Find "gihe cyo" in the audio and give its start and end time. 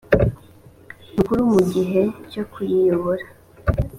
1.73-2.43